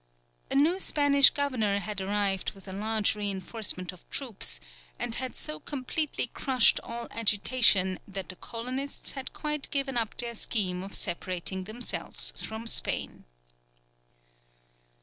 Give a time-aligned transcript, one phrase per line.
[0.49, 4.59] A new Spanish governor had arrived with a large reinforcement of troops,
[4.97, 10.33] and had so completely crushed all agitation that the colonists had quite given up their
[10.33, 13.25] scheme of separating themselves from Spain.